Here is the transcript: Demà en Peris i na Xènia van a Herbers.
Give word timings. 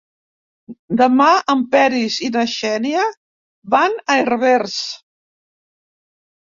Demà 1.01 1.27
en 1.55 1.61
Peris 1.75 2.17
i 2.29 2.31
na 2.37 2.47
Xènia 2.55 3.05
van 3.77 4.03
a 4.17 4.21
Herbers. 4.25 4.83